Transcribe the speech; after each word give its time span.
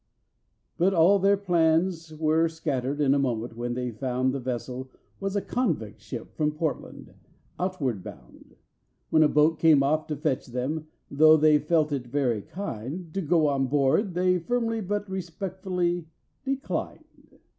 But 0.79 0.95
all 0.95 1.19
their 1.19 1.37
plans 1.37 2.11
were 2.11 2.47
scattered 2.49 2.99
in 2.99 3.13
a 3.13 3.19
moment 3.19 3.55
when 3.55 3.75
they 3.75 3.91
found 3.91 4.33
The 4.33 4.39
vessel 4.39 4.89
was 5.19 5.35
a 5.35 5.43
convict 5.43 6.01
ship 6.01 6.35
from 6.35 6.53
Portland, 6.53 7.13
outward 7.59 8.03
bound; 8.03 8.55
When 9.11 9.21
a 9.21 9.27
boat 9.27 9.59
came 9.59 9.83
off 9.83 10.07
to 10.07 10.15
fetch 10.15 10.47
them, 10.47 10.87
though 11.11 11.37
they 11.37 11.59
felt 11.59 11.91
it 11.91 12.07
very 12.07 12.41
kind, 12.41 13.13
To 13.13 13.21
go 13.21 13.45
on 13.47 13.67
board 13.67 14.15
they 14.15 14.39
firmly 14.39 14.81
but 14.81 15.07
respectfully 15.07 16.07
declined. 16.43 17.37